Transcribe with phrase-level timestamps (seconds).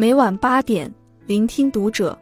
[0.00, 0.90] 每晚八点，
[1.26, 2.18] 聆听读者。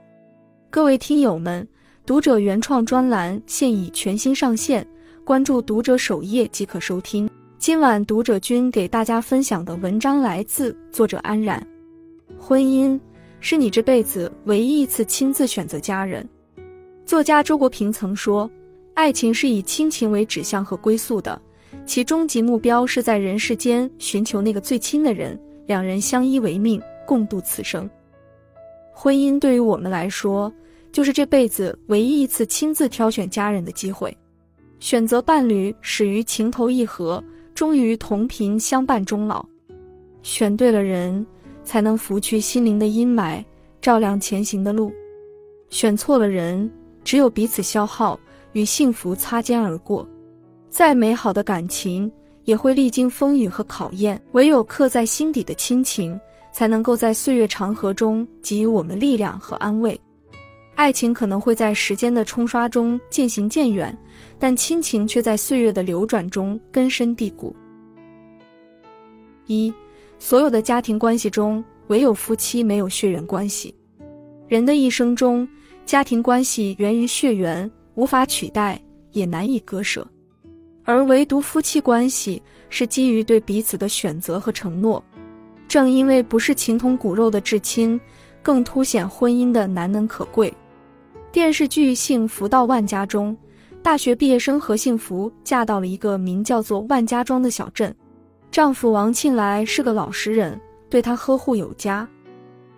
[0.68, 1.64] 各位听友们，
[2.04, 4.84] 读者原创专栏现已全新上线，
[5.24, 7.30] 关注读者首页即可收听。
[7.56, 11.64] 今晚读者君给大家分享的文章来自作者安然。
[12.36, 12.98] 婚姻
[13.38, 16.28] 是你这辈子唯一一次亲自选择家人。
[17.06, 18.50] 作家周国平曾说
[18.94, 21.40] ：“爱情是以亲情为指向和归宿的，
[21.86, 27.88] 其终极目标是在人世间寻求那个最亲的人，两人相依为命，共度此生。”
[28.92, 30.52] 婚姻对于我们来说，
[30.92, 34.14] 就是这辈子唯一一次亲自挑选家人的机会。
[34.78, 39.42] 选择伴侣，始于情投意合，终于同频相伴终老。
[40.22, 41.26] 选对了人，
[41.64, 43.42] 才能拂去心灵的阴霾，
[43.80, 44.92] 照亮前行的路。
[45.70, 46.70] 选错了人。
[47.04, 48.20] 只有彼此消耗，
[48.52, 50.06] 与幸福擦肩而过。
[50.68, 52.10] 再美好的感情
[52.44, 56.20] 也会历经风雨和考验，唯有刻在心底的亲情，
[56.52, 59.98] 才能够在岁月长河中给予我们力量和安慰。
[60.74, 63.96] 爱情可能会在时间的冲刷中渐行渐远，
[64.38, 67.54] 但亲情却在岁月的流转中根深蒂固。
[69.46, 69.72] 一，
[70.18, 73.74] 所有的家庭关系中，唯有夫妻没有血缘关系。
[74.46, 75.48] 人的一生中。
[75.86, 78.78] 家庭关系源于血缘，无法取代，
[79.12, 80.06] 也难以割舍，
[80.84, 85.02] 而唯独夫妻关系是基于对彼此的选择和承诺。
[85.68, 88.00] 正因为不是情同骨肉的至亲，
[88.42, 90.52] 更凸显婚姻的难能可贵。
[91.30, 93.36] 电视剧《幸福到万家》中，
[93.82, 97.94] 大学毕业生何幸福嫁到了一个名叫做万家庄的小镇，
[98.50, 102.08] 丈夫王庆来是个老实人，对她呵护有加。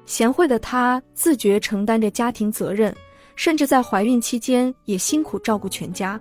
[0.05, 2.95] 贤惠的她自觉承担着家庭责任，
[3.37, 6.21] 甚至在怀孕期间也辛苦照顾全家。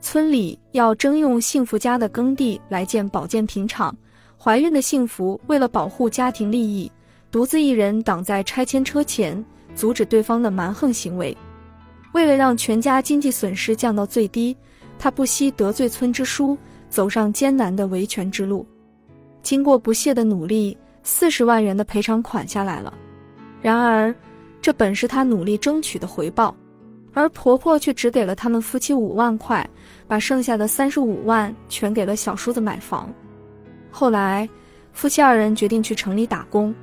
[0.00, 3.96] 村里要征用幸福家的耕地来建保健品厂，
[4.38, 6.90] 怀孕的幸福为了保护家庭利益，
[7.30, 9.42] 独自一人挡在拆迁车前，
[9.74, 11.36] 阻止对方的蛮横行为。
[12.12, 14.56] 为了让全家经济损失降到最低，
[14.98, 16.56] 她不惜得罪村支书，
[16.88, 18.66] 走上艰难的维权之路。
[19.42, 22.92] 经过不懈的努力，四十万元的赔偿款下来了。
[23.60, 24.14] 然而，
[24.62, 26.54] 这本是她努力争取的回报，
[27.12, 29.68] 而婆婆却只给了他们夫妻五万块，
[30.06, 33.12] 把剩下的三十五万全给了小叔子买房。
[33.96, 34.48] 后来，
[34.92, 36.74] 夫妻二人决定去城里打工。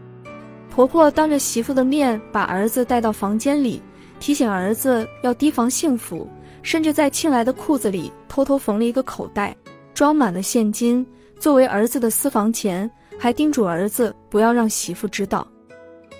[0.69, 3.83] 婆婆当着媳妇的面把儿子带到房间里，
[4.17, 6.25] 提醒儿子要提防幸福，
[6.63, 9.53] 甚至在庆来的裤子里偷偷缝了一个口袋，
[9.93, 11.05] 装满了现金，
[11.37, 12.89] 作为儿子的私房钱，
[13.19, 15.45] 还叮嘱儿子不要让媳妇知道。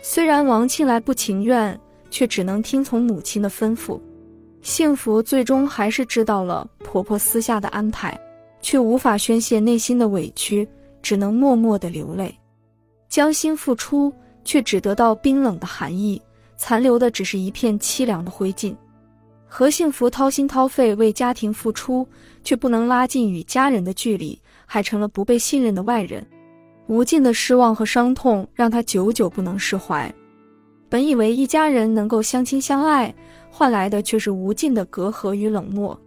[0.02, 1.80] 虽然王庆来不情愿，
[2.10, 3.98] 却只能听从母亲的吩咐。
[4.62, 8.20] 幸福最终还是知道了婆婆私下的安排，
[8.62, 10.68] 却无法宣泄内心的委屈，
[11.02, 12.34] 只能默默的流泪。
[13.10, 14.14] 将心付出，
[14.44, 16.22] 却只得到冰冷的寒意，
[16.56, 18.76] 残留的只是一片凄凉的灰烬。
[19.46, 22.08] 何幸福掏心掏肺为家庭付出，
[22.42, 26.26] 却不能拉近与家人的距离，还成了不被信任的外人。
[26.88, 30.14] 无尽的失望和伤痛让他久久不能释怀。
[30.88, 33.14] 本以为一家人能够相亲相爱，
[33.50, 36.00] 换来的却是无尽的隔阂与冷漠。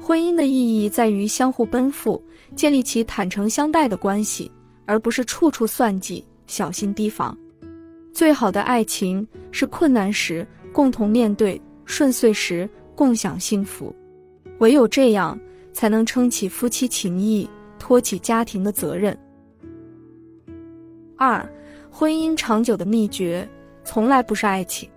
[0.00, 2.22] 婚姻的意义在于相互奔赴，
[2.54, 4.50] 建立起坦诚相待的关系，
[4.86, 7.36] 而不是处处算计、小心提防。
[8.12, 13.94] 最好的爱情是困难时共同面对，顺遂时共享幸福。
[14.58, 15.38] 唯有这样，
[15.72, 19.16] 才能撑起夫妻情谊，托起家庭的责任。
[21.16, 21.48] 二，
[21.90, 23.48] 婚姻长久的秘诀
[23.84, 24.88] 从来不是爱情。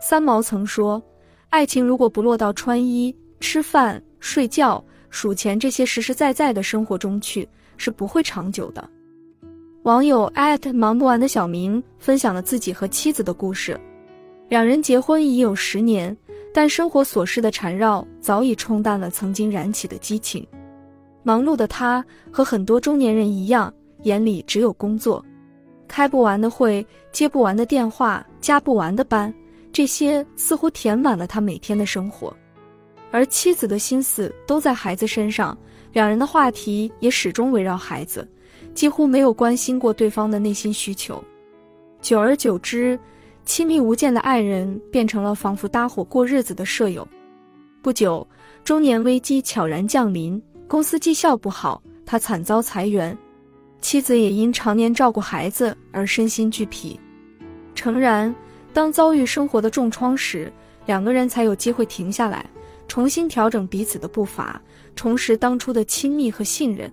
[0.00, 1.02] 三毛曾说
[1.50, 8.88] ：“爱情如果不落到穿衣、吃饭、睡觉、数钱这些实实在在的生活中去，是不会长久的。”
[9.84, 13.78] 网友艾特忙不完的小明分享了自己和妻子的故事。
[14.48, 16.16] 两人结婚已有十年，
[16.52, 20.46] 但生活琐事的缠绕早已冲淡了曾经燃起的激情。
[21.22, 25.24] 忙碌的他和很多中年人一样，眼里只有工作。
[25.88, 29.32] 开不完的会，接不完的电话，加不完的班，
[29.72, 32.36] 这些似乎填满了他每天的生活。
[33.10, 35.56] 而妻子的心思都在孩子身上，
[35.92, 38.26] 两人的话题也始终围绕孩子，
[38.74, 41.22] 几乎没有关心过对方的内心需求。
[42.00, 42.98] 久而久之，
[43.44, 47.06] 亲密无间的爱人变成了仿佛搭伙过日子的舍友。
[47.80, 48.26] 不久，
[48.64, 53.16] 中年危机悄然降临，公司绩效不好，他惨遭裁员。
[53.80, 56.98] 妻子也因常年照顾孩子而身心俱疲。
[57.74, 58.34] 诚然，
[58.72, 60.52] 当遭遇生活的重创时，
[60.86, 62.44] 两个人才有机会停下来，
[62.88, 64.60] 重新调整彼此的步伐，
[64.94, 66.92] 重拾当初的亲密和信任。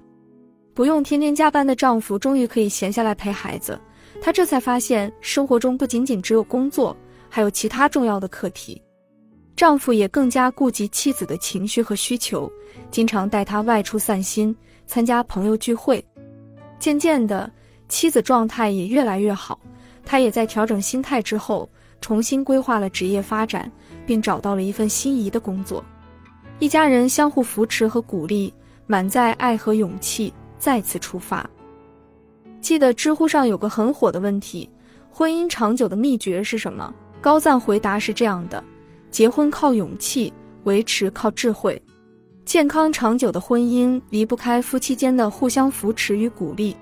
[0.74, 3.80] 不用天天加班的丈夫终于可以闲下来陪孩子，
[4.22, 6.96] 她这才发现，生活中不仅仅只有工作，
[7.30, 8.82] 还有其他重要的课题。
[9.56, 12.52] 丈夫也更加顾及妻子的情绪和需求，
[12.90, 14.56] 经常带她外出散心，
[14.88, 16.04] 参加朋友聚会。
[16.80, 17.50] 渐渐的，
[17.88, 19.60] 妻子状态也越来越好，
[20.04, 21.70] 他也在调整心态之后，
[22.02, 23.72] 重新规划了职业发展，
[24.06, 25.84] 并找到了一份心仪的工作。
[26.60, 28.54] 一家人相互扶持和鼓励，
[28.88, 31.50] 满载爱和勇气，再次出发。
[32.62, 34.70] 记得知乎上有个很火的问题：
[35.12, 36.94] 婚姻长久的秘诀是什么？
[37.20, 38.64] 高赞回答是这样的。
[39.12, 40.32] 结婚靠勇气，
[40.64, 41.82] 维持靠智慧。
[42.46, 46.76] 健康长久的婚姻离不开夫妻间的互相扶持与鼓励，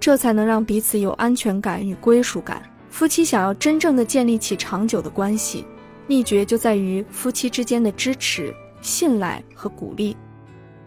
[0.00, 2.62] 这才能让彼此有安全感与归属感。
[2.88, 5.64] 夫妻想要真正的建立起长久的关系，
[6.06, 10.16] 秘诀就在于夫妻之间的支持、信赖和鼓励。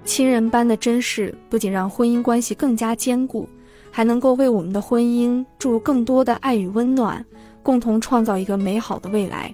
[0.04, 3.48] 亲人般的珍视不仅让婚姻关系更加坚固，
[3.92, 7.26] 还能够为我们的婚姻注入更多的爱与温暖，
[7.62, 9.54] 共同创造一个美好的未来。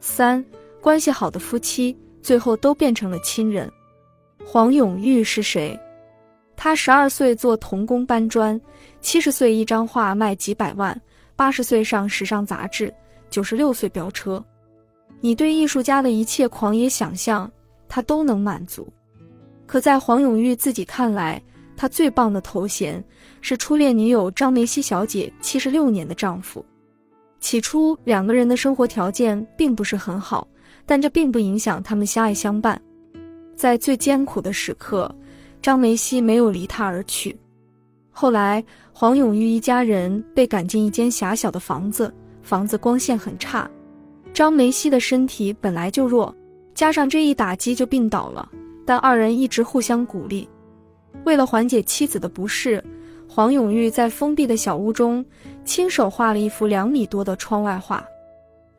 [0.00, 0.44] 三
[0.80, 3.70] 关系好的夫妻最后都变成了亲人。
[4.44, 5.78] 黄永玉是谁？
[6.56, 8.60] 他十二岁做童工搬砖，
[9.00, 11.00] 七十岁一张画卖几百万，
[11.36, 12.92] 八十岁上时尚杂志，
[13.30, 14.44] 九十六岁飙车。
[15.20, 17.50] 你对艺术家的一切狂野想象，
[17.88, 18.86] 他都能满足。
[19.66, 21.42] 可在黄永玉自己看来，
[21.76, 23.02] 他最棒的头衔
[23.40, 26.64] 是初恋女友张梅西小姐七十六年的丈夫。
[27.40, 30.46] 起初，两个人的生活条件并不是很好，
[30.86, 32.80] 但这并不影响他们相爱相伴。
[33.54, 35.12] 在最艰苦的时刻，
[35.60, 37.36] 张梅西没有离他而去。
[38.10, 42.12] 后来，黄永玉一家人被赶进一间狭小的房子，
[42.48, 43.70] 房子光线很差。
[44.32, 46.34] 张梅西的身体本来就弱，
[46.74, 48.48] 加上这一打击就病倒了。
[48.86, 50.48] 但二人一直互相鼓励。
[51.24, 52.82] 为了缓解妻子的不适，
[53.28, 55.22] 黄永玉在封闭的小屋中。
[55.62, 58.02] 亲手画了一幅两米多的窗外画，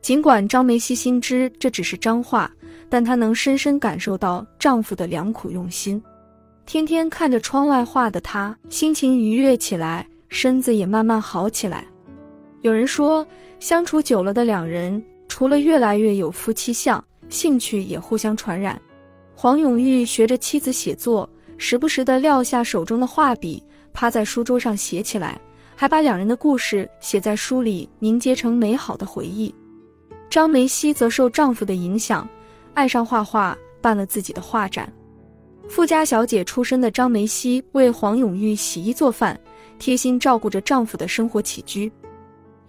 [0.02, 2.52] 尽管张梅西心知这只是张画，
[2.90, 6.02] 但她能深深感受到丈夫的良苦用心。
[6.66, 11.86] 天天看着窗外画的她，心情愉悦起来，身子也慢慢好起来。
[12.62, 13.26] 有人说，
[13.60, 18.80] 相处久了的两人，除了越来越有夫妻相，兴趣也互相传染。
[19.34, 23.64] 黄永玉学着妻子写作，时不时的撂下手中的画笔，
[23.94, 25.40] 趴在书桌上写起来。
[25.74, 29.56] 还把两人的故事写在书里，凝结成美好的回忆。
[30.30, 32.28] 张梅西则受丈夫的影响，
[32.74, 34.92] 爱上画画，办了自己的画展。
[35.70, 39.40] 富家小姐出身的张梅西为黄永玉洗衣做饭，
[39.80, 41.90] 贴心照顾着丈夫的生活起居。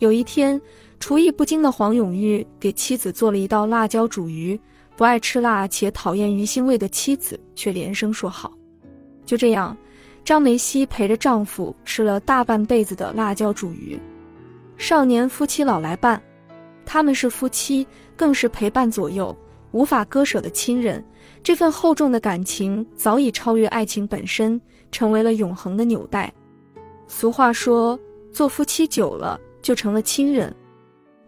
[0.01, 0.61] 有一天，
[0.99, 4.59] 厨艺不精的黄永玉给妻子做了一道辣椒煮鱼，
[4.97, 8.53] 不爱吃辣且讨厌鱼腥味的妻子却连声说好。
[9.25, 9.77] 就这样。
[10.23, 13.99] 张梅西陪着丈夫吃了大半辈子的辣椒煮鱼，
[14.77, 16.23] 少年夫妻老来伴，
[16.85, 19.35] 他们是夫妻，更是陪伴左右、
[19.73, 21.03] 无法割舍的亲人。
[21.43, 24.61] 这份厚重的感情早已超越爱情本身，
[24.93, 26.33] 成为了永恒的纽带。
[27.09, 27.99] 俗话说，
[28.31, 30.55] 做夫妻久了就成了亲人，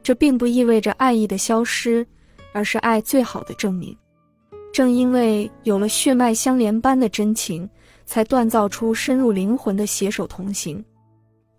[0.02, 2.06] 这并不意味着爱意的消失，
[2.52, 3.96] 而是爱最好的证明。
[4.72, 7.68] 正因为有了血脉相连般的真情。
[8.04, 10.84] 才锻造出深入灵魂的携手同行，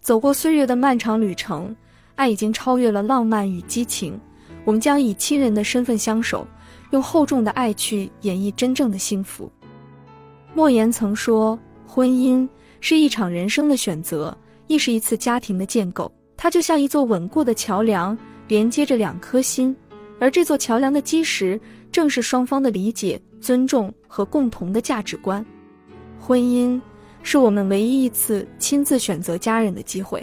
[0.02, 1.74] 走过岁月的漫长旅程，
[2.16, 4.20] 爱已经超越了浪漫与激情。
[4.66, 6.46] 我们将以亲人的身份相守，
[6.92, 9.52] 用厚重的爱去演绎真正的幸福。
[10.54, 12.48] 莫言曾说：“婚姻
[12.82, 14.38] 是一场人生的选择，
[14.68, 16.12] 亦是一次家庭的建构。
[16.44, 18.18] 它就像一座稳固的桥梁，
[18.50, 19.74] 连接着两颗心，
[20.20, 21.58] 而这座桥梁的基石，
[21.90, 25.46] 正是双方的理解、尊重和共同的价值观。”
[26.20, 26.82] 婚姻
[27.22, 30.22] 是我们唯一一次亲自选择家人的机会。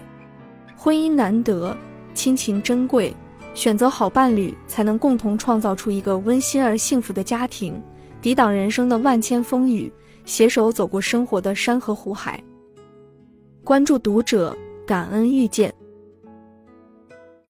[0.77, 1.75] 婚姻难得，
[2.13, 3.17] 亲情珍贵，
[3.55, 7.83] 选择好伴侣，才能共同创造出一个温馨而幸福的家庭，
[8.21, 9.91] 抵挡人生的万千风雨，
[10.27, 12.39] 携手走过生活的山河湖海。
[13.65, 14.55] 关注读者，
[14.87, 15.73] 感恩遇见。